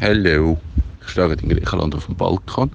[0.00, 0.56] Hallo.
[1.02, 2.70] Ich stehe in Griechenland auf dem Balkon.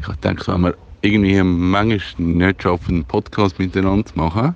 [0.00, 4.54] Ich gedacht, wenn wir irgendwie manchmal nicht schaffen, einen Podcast miteinander zu machen,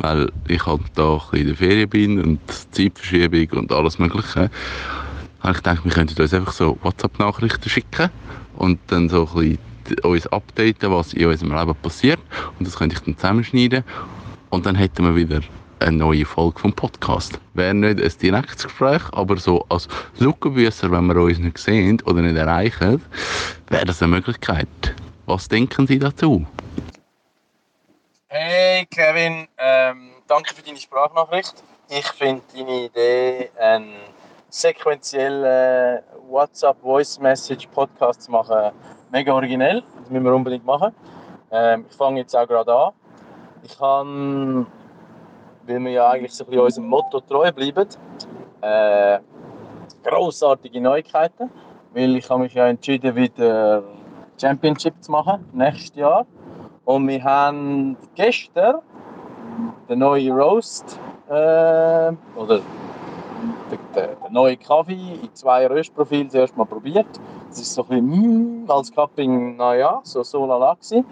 [0.00, 2.40] weil ich halt da in der Ferien bin und
[2.72, 4.50] Zeitverschiebung und alles Mögliche,
[5.40, 8.10] habe ich gedacht, wir könnten uns einfach so WhatsApp-Nachrichten schicken
[8.56, 12.20] und dann so ein bisschen uns updaten, was in unserem Leben passiert.
[12.58, 13.82] Und das könnte ich dann zusammenschneiden.
[14.50, 15.40] Und dann hätten wir wieder
[15.80, 17.38] eine neue Folge vom Podcast.
[17.54, 22.22] Wäre nicht ein direktes Gespräch, aber so als Lückenbüsser, wenn wir uns nicht sehen oder
[22.22, 23.02] nicht erreichen,
[23.68, 24.68] wäre das eine Möglichkeit.
[25.26, 26.46] Was denken Sie dazu?
[28.28, 31.54] Hey Kevin, ähm, danke für deine Sprachnachricht.
[31.88, 33.92] Ich finde deine Idee, einen
[34.50, 38.72] sequenziellen WhatsApp Voice Message Podcast zu machen,
[39.10, 39.82] mega originell.
[40.00, 40.92] Das müssen wir unbedingt machen.
[41.50, 42.92] Ähm, ich fange jetzt auch gerade an.
[43.62, 44.66] Ich kann
[45.68, 47.86] weil wir ja eigentlich so ein bisschen unserem Motto treu bleiben.
[48.60, 49.18] Äh,
[50.02, 51.50] grossartige Neuigkeiten,
[51.92, 53.82] weil ich habe mich ja entschieden, wieder
[54.40, 56.26] Championship zu machen, nächstes Jahr.
[56.84, 58.76] Und wir haben gestern
[59.88, 62.60] den neuen Roast, äh, oder
[63.70, 67.06] den, den neuen Kaffee in zwei Röstprofilen zuerst mal probiert.
[67.48, 71.04] Das ist so ein bisschen mm, als Cupping, naja, so so lala gewesen.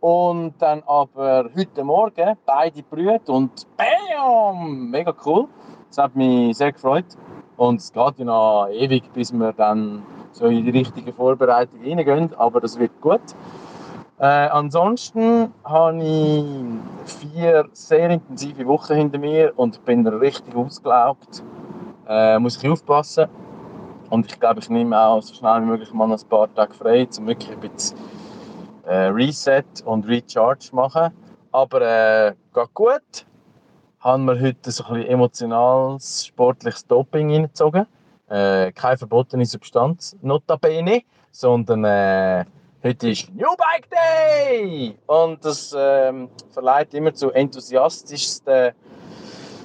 [0.00, 4.90] Und dann aber heute Morgen beide brüht und BAM!
[4.90, 5.46] Mega cool.
[5.88, 7.04] Das hat mich sehr gefreut.
[7.56, 12.32] Und es geht ja noch ewig, bis wir dann so in die richtige Vorbereitung reingehen,
[12.34, 13.20] aber das wird gut.
[14.18, 16.44] Äh, ansonsten habe ich
[17.04, 21.42] vier sehr intensive Wochen hinter mir und bin richtig ausgelaugt.
[22.08, 23.28] Äh, muss ich aufpassen.
[24.08, 27.06] Und ich glaube, ich nehme auch so schnell wie möglich mal ein paar Tage frei,
[27.18, 27.96] um wirklich ein bisschen
[28.86, 31.12] äh, Reset und Recharge machen.
[31.52, 33.26] Aber äh, geht gut.
[34.00, 37.86] Haben wir heute ein bisschen emotionales, sportliches Doping reingezogen.
[38.28, 42.44] Äh, keine verbotene Substanz, notabene, sondern äh,
[42.82, 44.96] heute ist New Bike Day!
[45.06, 48.72] Und das ähm, verleiht immer zu enthusiastischsten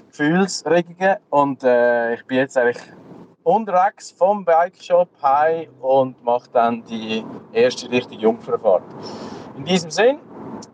[0.09, 1.17] Gefühlsregungen.
[1.29, 2.81] Und äh, ich bin jetzt eigentlich
[3.45, 7.23] unterwegs vom Bike Shop heim und mache dann die
[7.53, 8.83] erste richtige Jungfernfahrt.
[9.55, 10.17] In diesem Sinn,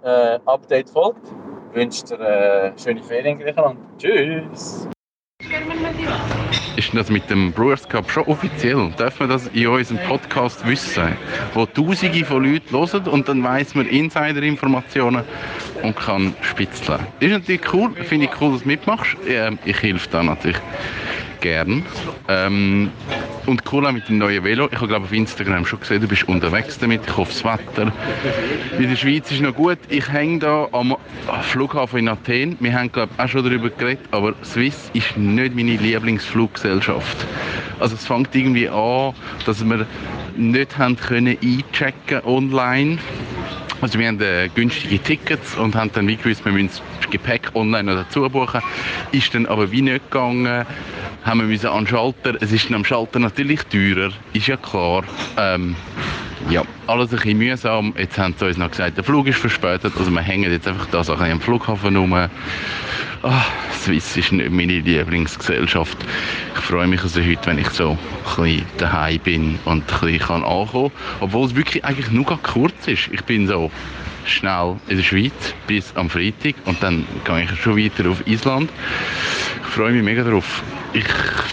[0.04, 1.28] äh, Update folgt.
[1.70, 3.80] Ich wünsche dir äh, schöne Ferien in Griechenland.
[3.98, 4.88] Tschüss!
[6.78, 8.90] Ist das mit dem Brewers Cup schon offiziell?
[8.98, 11.16] Dürfen wir das in unserem Podcast wissen?
[11.54, 15.24] Wo Tausende von Leuten hören und dann weiss man Insider-Informationen
[15.84, 17.06] und kann spitzeln.
[17.20, 19.18] Ist natürlich cool, finde ich cool, dass du mitmachst.
[19.66, 20.58] Ich helfe da natürlich
[21.42, 21.86] gern.
[22.28, 22.90] Ähm,
[23.46, 24.68] und cool auch mit dem neuen Velo.
[24.72, 27.02] Ich habe glaube auf Instagram schon gesehen, du bist unterwegs damit.
[27.06, 27.92] Ich hoffe, das Wetter
[28.78, 29.80] in der Schweiz ist noch gut.
[29.90, 30.96] Ich hänge da am
[31.42, 32.58] Flughafen in Athen.
[32.60, 37.26] Wir haben glaube auch schon darüber geredet, aber Swiss ist nicht meine Lieblingsfluggesellschaft.
[37.80, 39.14] Also es fängt irgendwie an,
[39.46, 39.86] dass wir
[40.38, 43.00] nicht haben können einchecken online.
[43.82, 46.70] Also wir haben äh, günstige Tickets und haben dann wie gewusst, wir müssen
[47.02, 48.62] das Gepäck online noch dazu buchen.
[49.12, 50.66] Ist dann aber wie nicht gegangen
[51.24, 52.36] haben wir müssen an den Schalter.
[52.42, 55.04] Es ist am Schalter natürlich teurer, ist ja klar.
[55.38, 55.76] Ähm,
[56.50, 57.94] ja, alles ein bisschen mühsam.
[57.98, 59.94] Jetzt haben sie uns noch gesagt, der Flug ist verspätet.
[59.98, 62.14] Also wir hängen jetzt einfach da so ein am Flughafen rum.
[63.24, 63.32] Oh,
[63.74, 65.98] Swiss ist nicht meine Lieblingsgesellschaft.
[66.56, 67.98] Ich freue mich also heute, wenn ich so ein
[68.44, 70.92] bisschen daheim bin und ein bisschen ankommen kann.
[71.20, 73.10] Obwohl es wirklich eigentlich nur kurz ist.
[73.12, 73.70] Ich bin so
[74.26, 78.70] schnell in der Schweiz bis am Freitag und dann gehe ich schon weiter auf Island.
[79.72, 80.62] Ich freue mich mega drauf.
[80.92, 81.06] Ich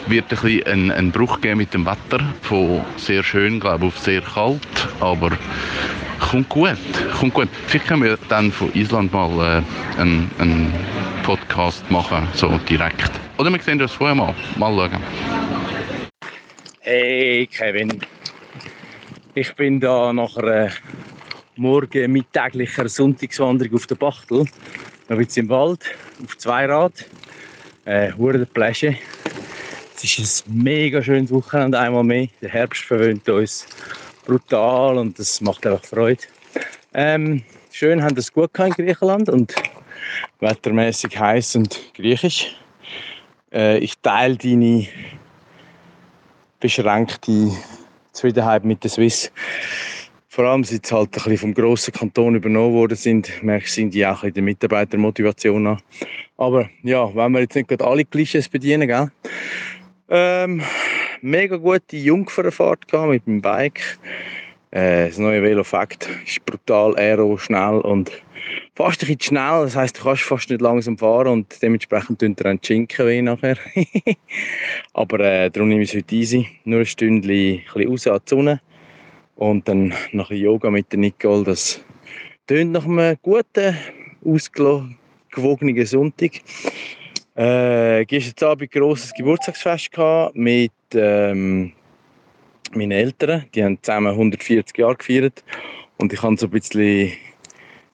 [0.09, 3.95] werde ein bisschen einen, einen Bruch geben mit dem Wetter, von sehr schön, glaube ich,
[3.95, 4.59] auf sehr kalt,
[4.99, 5.31] aber
[6.19, 6.77] kommt gut,
[7.17, 7.49] kommt gut.
[7.69, 10.75] Vielleicht können wir dann von Island mal äh, einen, einen
[11.23, 13.13] Podcast machen, so direkt.
[13.39, 14.35] Oder wir sehen das vorher mal.
[14.57, 15.03] Mal schauen.
[16.81, 18.01] Hey Kevin,
[19.35, 20.71] ich bin da nach einer
[21.55, 24.39] morgen mittäglicher Sonntagswanderung auf der Bachtel.
[24.39, 24.49] Noch
[25.09, 25.85] ein bisschen im Wald,
[26.25, 26.95] auf Zweirad.
[27.89, 28.47] Äh, Hure.
[29.97, 32.29] Es ist ein mega schönes Wochenende einmal mehr.
[32.43, 33.67] Der Herbst verwöhnt uns
[34.27, 36.21] brutal und das macht einfach Freude.
[36.93, 37.43] Ähm,
[37.73, 39.55] schön haben es gut in Griechenland und
[40.41, 42.55] wettermäßig heiß und griechisch.
[43.55, 44.87] Äh, ich teile deine
[46.61, 47.51] beschränkte
[48.13, 49.33] Zufriedenheit mit der Swiss.
[50.39, 53.93] Vor allem, seit sie halt ein bisschen vom grossen Kanton übernommen worden sind, merkst sind
[53.93, 55.83] die auch in der Mitarbeitermotivation an.
[56.37, 59.11] Aber ja, wenn wir jetzt nicht gerade alle Klischees bedienen, gell?
[60.09, 60.63] Ähm,
[61.23, 63.99] mega gute Jungfernfahrt mit dem Bike.
[64.71, 68.13] Äh, das neue Velo Fact ist brutal aero, schnell und
[68.77, 69.65] fast ein bisschen schnell.
[69.65, 73.57] Das heisst, du kannst fast nicht langsam fahren und dementsprechend tun dir Schinken weh nachher.
[74.93, 76.47] Aber äh, darum nehme ich es heute easy.
[76.63, 78.61] Nur ein Stündchen raus an die Sonne
[79.39, 81.45] und dann noch ein Yoga mit der Nicole.
[81.45, 81.81] Das
[82.47, 83.77] tönt nach einem guten,
[84.25, 86.33] ausgewogenen Sonntag.
[87.37, 89.91] Äh, gestern Abend ein grosses Geburtstagsfest
[90.35, 91.73] mit ähm,
[92.75, 93.45] meinen Eltern.
[93.55, 95.45] Die haben zusammen 140 Jahre gefeiert.
[95.99, 97.13] Und ich habe so ein bisschen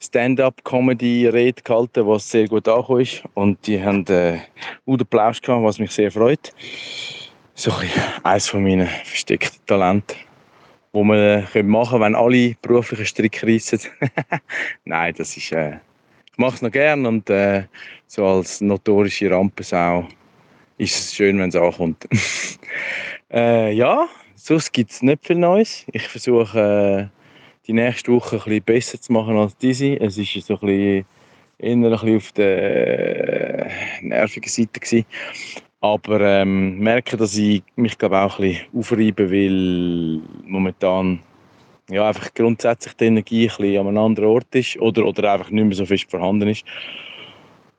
[0.00, 3.22] Stand-up-Comedy-Rede gehalten, was sehr gut angekommen ist.
[3.34, 4.38] Und die haben äh,
[4.86, 6.54] guten Applaus gehabt, was mich sehr freut.
[7.54, 7.90] So ein
[8.22, 10.16] eines von meinen versteckten Talenten,
[10.94, 13.80] wo man äh, machen können, wenn alle beruflichen Strick reissen.
[14.84, 15.52] Nein, das ist...
[15.52, 15.78] Äh,
[16.32, 17.64] ich mache es noch gern und äh,
[18.08, 20.08] so als notorische Rampensau
[20.78, 22.08] ist es schön, wenn es ankommt.
[23.32, 25.84] äh, ja, sonst gibt es nicht viel Neues.
[25.92, 29.94] Ich versuche äh, die nächste Woche ein bisschen besser zu machen als diese.
[30.00, 31.06] Es ist so ein bisschen
[31.58, 33.70] eher ein bisschen auf der äh,
[34.02, 35.06] nervigen Seite gewesen.
[35.84, 41.20] Aber ähm, merke, dass ich mich glaube auch ein bisschen aufreiben will momentan
[41.90, 45.50] ja, einfach grundsätzlich die Energie ein bisschen an einem anderen Ort ist oder, oder einfach
[45.50, 46.64] nicht mehr so fest vorhanden ist.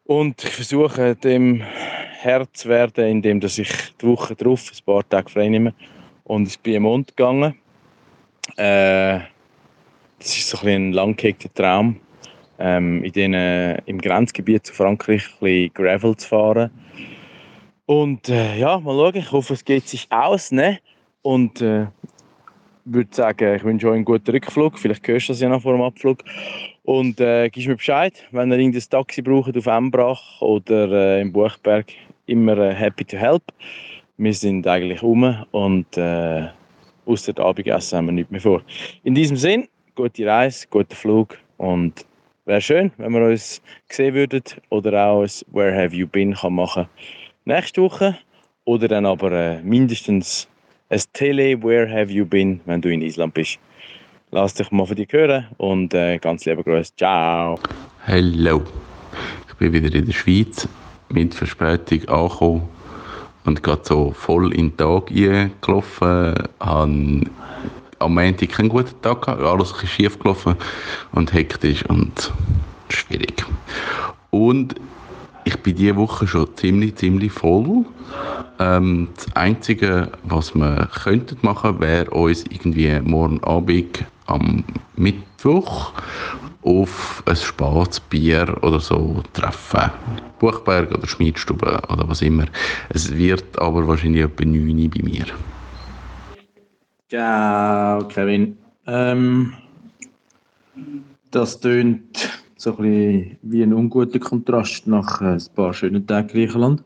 [0.06, 1.64] Und ich versuche dem
[2.20, 5.74] Herr zu werden, indem dass ich die Woche drauf ein paar Tage frei nehme.
[6.26, 7.56] Und im Mond gegangen.
[8.56, 9.22] Äh,
[10.20, 12.00] das ist so ein, ein langgehegter Traum,
[12.60, 13.34] ähm, in den,
[13.88, 16.70] im Grenzgebiet zu Frankreich ein bisschen Gravel zu fahren.
[17.86, 20.52] Und äh, ja, mal schauen, ich hoffe, es geht sich aus.
[20.52, 20.80] Ne?
[21.22, 21.86] Und äh,
[22.86, 24.80] würde sagen, ich wünsche euch einen guten Rückflug.
[24.80, 26.24] Vielleicht hörst du das ja noch vor dem Abflug.
[26.84, 31.32] Und äh, gib mir Bescheid, wenn ihr irgendein Taxi braucht auf Embrach oder äh, im
[31.32, 31.88] Buchberg.
[32.26, 33.44] Immer äh, happy to help.
[34.18, 36.48] Wir sind eigentlich um und äh,
[37.06, 38.62] außer dem Abendessen haben wir nichts mehr vor.
[39.04, 42.06] In diesem Sinn, gute Reise, guten Flug und
[42.46, 46.54] wäre schön, wenn wir uns sehen würden oder auch ein Where Have You Been kann
[46.54, 46.88] machen
[47.46, 48.18] nächste Woche
[48.66, 50.48] oder dann aber äh, mindestens
[50.90, 53.60] ein Tele Where Have You Been, wenn du in Island bist.
[54.32, 56.92] Lass dich mal von dir hören und äh, ganz liebe Grüße.
[56.98, 57.60] Ciao.
[58.08, 58.64] Hallo.
[59.48, 60.68] Ich bin wieder in der Schweiz
[61.10, 62.70] mit Verspätung angekommen
[63.46, 66.36] und gerade so voll in den Tag eingelaufen.
[66.60, 67.22] Habe
[68.00, 70.56] am Montag keinen guten Tag gehabt, alles ein schief gelaufen
[71.14, 72.34] und hektisch und
[72.90, 73.46] schwierig.
[74.32, 74.76] Und
[75.46, 77.86] ich bin diese Woche schon ziemlich, ziemlich voll.
[78.60, 84.64] Ähm, das Einzige, was wir könnten machen, wäre uns irgendwie morgen Abend am
[84.96, 85.94] Mittwoch
[86.64, 89.92] auf ein Spatzbier oder so treffen.
[90.40, 92.46] Buchberg oder Schmiedstube oder was immer.
[92.90, 95.26] Es wird aber wahrscheinlich etwa 9 Uhr bei mir.
[97.08, 98.58] Ciao, Kevin.
[98.88, 99.54] Ähm,
[101.32, 102.30] das tönt
[102.66, 106.84] so ein bisschen wie ein unguter Kontrast nach ein paar schönen Tagen Griechenland.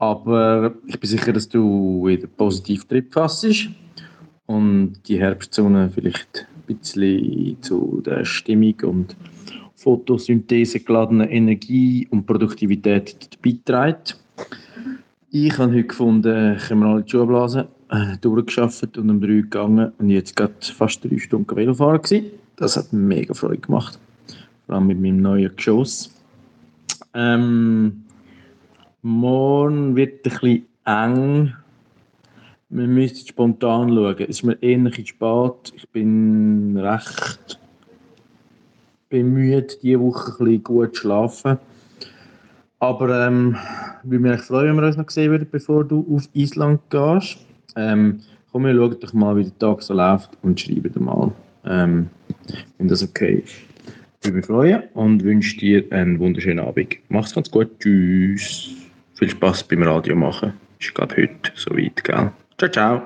[0.00, 3.68] Aber ich bin sicher, dass du wieder positiv Trip fassest
[4.46, 9.16] und die Herbstzone vielleicht ein bisschen zu der Stimmung und
[9.76, 14.18] Photosynthese geladenen Energie und Produktivität beiträgt.
[15.30, 19.28] Ich habe heute gefunden, habe mir alle die Schuhe blasen, äh, durchgeschafft und um drei
[19.28, 22.32] gegangen und jetzt gerade fast drei Stunden Velofahren gewesen.
[22.56, 23.96] Das hat mega Freude gemacht
[24.70, 26.14] vor allem mit meinem neuen Geschoss.
[27.12, 28.04] Ähm,
[29.02, 31.54] morgen wird ein bisschen eng.
[32.68, 34.14] Wir müssen spontan schauen.
[34.20, 35.72] Es ist mir ähnlich spät.
[35.74, 37.58] Ich bin recht
[39.08, 41.58] bemüht, diese Woche ein bisschen gut zu schlafen.
[42.78, 43.56] Aber ähm,
[44.04, 47.38] würde mich freuen, wenn wir uns noch sehen würden, bevor du auf Island gehst.
[47.74, 48.20] Ähm,
[48.52, 51.32] komm, wir schauen doch mal, wie der Tag so läuft und schreiben mal,
[51.64, 52.08] ähm,
[52.78, 53.69] wenn das okay ist
[54.22, 56.96] würde mich freuen und wünsche dir einen wunderschönen Abend.
[57.08, 57.68] Mach's ganz gut.
[57.80, 58.70] Tschüss.
[59.14, 60.54] Viel Spaß beim Radio machen.
[60.78, 62.30] Ist gerade heute soweit, gell?
[62.58, 63.02] Ciao, ciao.